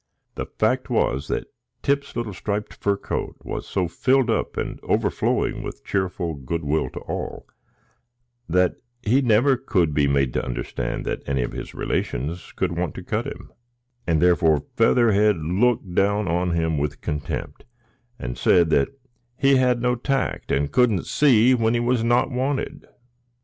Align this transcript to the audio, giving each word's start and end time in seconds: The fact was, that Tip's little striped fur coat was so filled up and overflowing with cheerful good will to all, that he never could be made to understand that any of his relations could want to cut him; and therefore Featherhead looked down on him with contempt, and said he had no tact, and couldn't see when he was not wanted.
The 0.33 0.47
fact 0.47 0.89
was, 0.89 1.27
that 1.27 1.53
Tip's 1.83 2.15
little 2.15 2.33
striped 2.33 2.73
fur 2.73 2.97
coat 2.97 3.35
was 3.43 3.67
so 3.67 3.87
filled 3.87 4.31
up 4.31 4.57
and 4.57 4.79
overflowing 4.81 5.61
with 5.61 5.83
cheerful 5.85 6.33
good 6.33 6.63
will 6.63 6.89
to 6.89 6.99
all, 7.01 7.45
that 8.49 8.77
he 9.03 9.21
never 9.21 9.55
could 9.57 9.93
be 9.93 10.07
made 10.07 10.33
to 10.33 10.43
understand 10.43 11.05
that 11.05 11.21
any 11.27 11.43
of 11.43 11.51
his 11.51 11.75
relations 11.75 12.51
could 12.53 12.71
want 12.75 12.95
to 12.95 13.03
cut 13.03 13.27
him; 13.27 13.53
and 14.07 14.19
therefore 14.19 14.63
Featherhead 14.75 15.37
looked 15.37 15.93
down 15.93 16.27
on 16.27 16.49
him 16.49 16.79
with 16.79 17.01
contempt, 17.01 17.63
and 18.17 18.39
said 18.39 18.73
he 19.37 19.57
had 19.57 19.83
no 19.83 19.93
tact, 19.93 20.51
and 20.51 20.71
couldn't 20.71 21.05
see 21.05 21.53
when 21.53 21.75
he 21.75 21.79
was 21.79 22.03
not 22.03 22.31
wanted. 22.31 22.87